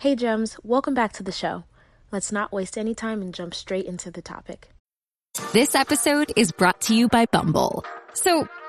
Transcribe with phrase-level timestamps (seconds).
[0.00, 1.64] Hey, Gems, welcome back to the show.
[2.10, 4.70] Let's not waste any time and jump straight into the topic.
[5.52, 7.84] This episode is brought to you by Bumble.
[8.14, 8.48] So,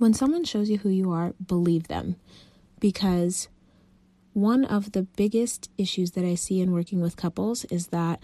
[0.00, 2.16] When someone shows you who you are, believe them.
[2.80, 3.50] Because
[4.32, 8.18] one of the biggest issues that I see in working with couples is that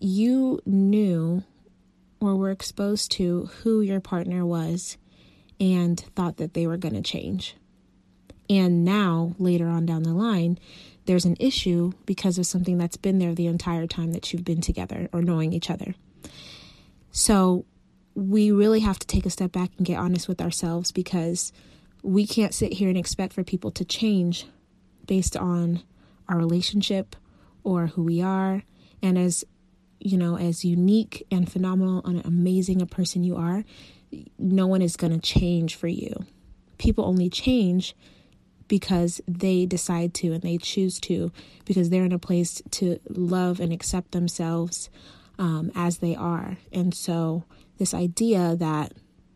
[0.00, 1.44] you knew
[2.20, 4.98] or were exposed to who your partner was
[5.58, 7.56] and thought that they were going to change.
[8.50, 10.58] And now, later on down the line,
[11.06, 14.60] there's an issue because of something that's been there the entire time that you've been
[14.60, 15.94] together or knowing each other.
[17.12, 17.64] So,
[18.14, 21.52] we really have to take a step back and get honest with ourselves because
[22.02, 24.46] we can't sit here and expect for people to change
[25.06, 25.82] based on
[26.28, 27.16] our relationship
[27.64, 28.62] or who we are.
[29.02, 29.44] And as
[30.00, 33.64] you know, as unique and phenomenal and amazing a person you are,
[34.38, 36.26] no one is going to change for you.
[36.78, 37.94] People only change
[38.66, 41.30] because they decide to and they choose to
[41.64, 44.90] because they're in a place to love and accept themselves
[45.38, 46.56] um, as they are.
[46.72, 47.44] And so
[47.82, 48.92] this idea that,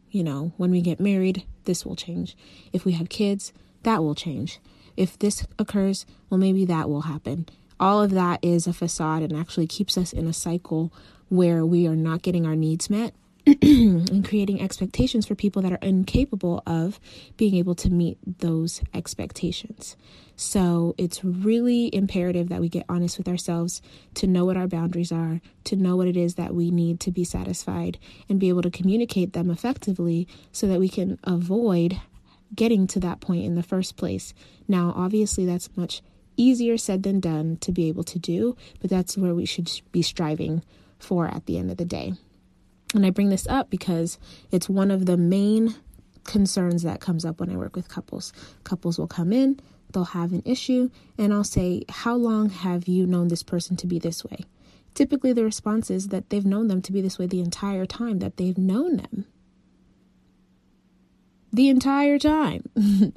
[0.09, 2.37] you know, when we get married, this will change.
[2.73, 4.61] If we have kids, that will change.
[4.97, 7.49] If this occurs, well, maybe that will happen.
[7.81, 10.93] All of that is a facade and actually keeps us in a cycle
[11.29, 13.15] where we are not getting our needs met
[13.63, 16.99] and creating expectations for people that are incapable of
[17.37, 19.97] being able to meet those expectations.
[20.35, 23.81] So it's really imperative that we get honest with ourselves
[24.15, 27.13] to know what our boundaries are, to know what it is that we need to
[27.13, 27.99] be satisfied,
[28.29, 32.01] and be able to communicate them effectively so that we can avoid
[32.53, 34.35] getting to that point in the first place.
[34.67, 36.03] Now, obviously, that's much
[36.37, 40.03] easier said than done to be able to do, but that's where we should be
[40.03, 40.65] striving
[40.99, 42.15] for at the end of the day.
[42.97, 44.19] And I bring this up because
[44.51, 45.75] it's one of the main
[46.25, 48.33] concerns that comes up when I work with couples.
[48.65, 49.61] Couples will come in,
[49.93, 53.87] they'll have an issue, and I'll say, How long have you known this person to
[53.87, 54.45] be this way?
[54.95, 58.19] Typically, the response is that they've known them to be this way the entire time
[58.21, 59.27] that they've known them
[61.57, 62.63] the entire time.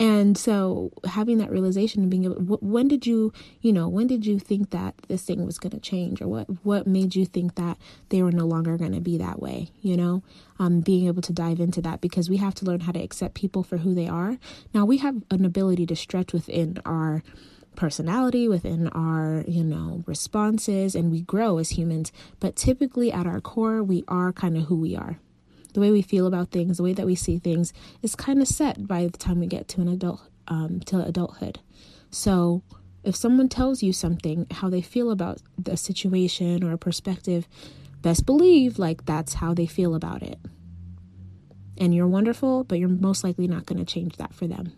[0.00, 4.24] and so having that realization and being able when did you, you know, when did
[4.24, 7.54] you think that this thing was going to change or what what made you think
[7.56, 7.76] that
[8.08, 10.22] they were no longer going to be that way, you know?
[10.58, 13.34] Um being able to dive into that because we have to learn how to accept
[13.34, 14.38] people for who they are.
[14.72, 17.22] Now we have an ability to stretch within our
[17.76, 22.10] personality, within our, you know, responses, and we grow as humans.
[22.40, 25.18] But typically at our core, we are kind of who we are
[25.72, 27.72] the way we feel about things, the way that we see things
[28.02, 31.60] is kind of set by the time we get to an adult um, to adulthood.
[32.10, 32.62] So
[33.04, 37.48] if someone tells you something, how they feel about the situation or a perspective,
[38.00, 40.38] best believe like that's how they feel about it.
[41.78, 44.72] And you're wonderful, but you're most likely not going to change that for them.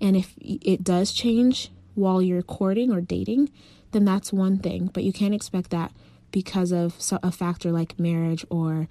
[0.00, 3.50] And if it does change while you're courting or dating,
[3.92, 5.92] then that's one thing, but you can't expect that
[6.30, 8.88] because of a factor like marriage or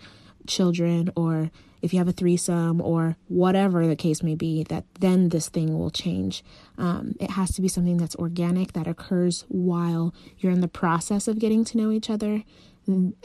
[0.47, 1.51] children or
[1.81, 5.77] if you have a threesome or whatever the case may be, that then this thing
[5.77, 6.43] will change.
[6.79, 11.27] Um, it has to be something that's organic, that occurs while you're in the process
[11.27, 12.43] of getting to know each other,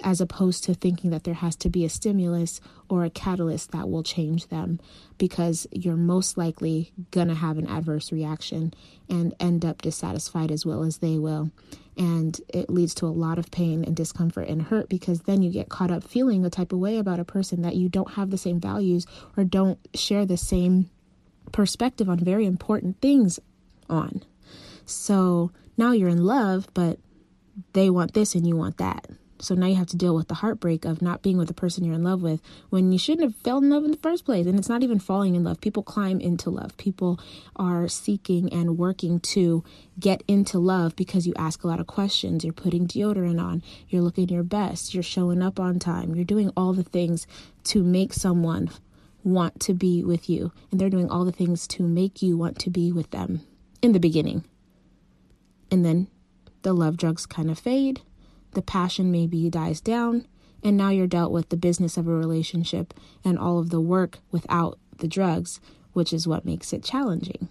[0.03, 3.89] as opposed to thinking that there has to be a stimulus or a catalyst that
[3.91, 4.81] will change them
[5.19, 8.73] because you're most likely going to have an adverse reaction
[9.09, 11.51] and end up dissatisfied as well as they will.
[11.97, 15.51] And it leads to a lot of pain and discomfort and hurt because then you
[15.51, 18.31] get caught up feeling a type of way about a person that you don't have
[18.31, 19.07] the same values
[19.37, 20.89] or don't share the same
[21.53, 23.39] perspective on very important things
[23.91, 24.23] on.
[24.87, 26.99] So now you're in love, but
[27.75, 29.07] they want this and you want that.
[29.43, 31.85] So now you have to deal with the heartbreak of not being with the person
[31.85, 34.47] you're in love with when you shouldn't have fell in love in the first place.
[34.47, 35.61] And it's not even falling in love.
[35.61, 36.77] People climb into love.
[36.77, 37.19] People
[37.57, 39.65] are seeking and working to
[39.99, 42.45] get into love because you ask a lot of questions.
[42.45, 43.63] You're putting deodorant on.
[43.89, 44.95] You're looking your best.
[44.95, 46.15] You're showing up on time.
[46.15, 47.27] You're doing all the things
[47.65, 48.71] to make someone
[49.25, 50.53] want to be with you.
[50.71, 53.41] And they're doing all the things to make you want to be with them
[53.83, 54.45] in the beginning.
[55.71, 56.09] And then
[56.63, 58.03] the love drugs kind of fade
[58.53, 60.27] the passion maybe dies down,
[60.63, 62.93] and now you're dealt with the business of a relationship
[63.25, 65.61] and all of the work without the drugs,
[65.93, 67.49] which is what makes it challenging.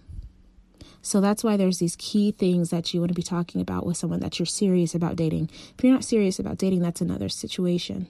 [1.02, 3.96] So that's why there's these key things that you want to be talking about with
[3.96, 5.50] someone that you're serious about dating.
[5.76, 8.06] If you're not serious about dating, that's another situation.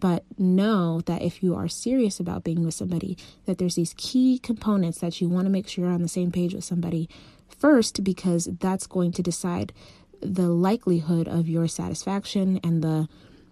[0.00, 4.38] But know that if you are serious about being with somebody, that there's these key
[4.38, 7.08] components that you want to make sure you're on the same page with somebody
[7.46, 9.72] first, because that's going to decide
[10.22, 13.08] the likelihood of your satisfaction and the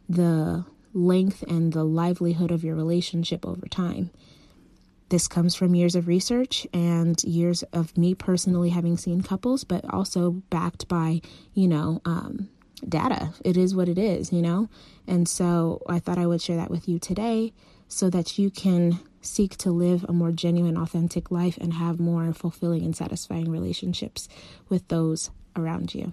[0.08, 4.10] the length and the livelihood of your relationship over time.
[5.08, 9.84] This comes from years of research and years of me personally having seen couples, but
[9.92, 11.20] also backed by,
[11.52, 12.48] you know, um,
[12.88, 13.32] data.
[13.44, 14.68] It is what it is, you know?
[15.06, 17.52] And so I thought I would share that with you today
[17.88, 22.32] so that you can seek to live a more genuine, authentic life and have more
[22.32, 24.28] fulfilling and satisfying relationships
[24.68, 26.12] with those around you.